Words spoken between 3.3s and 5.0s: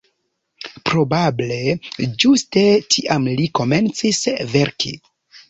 li komencis verki.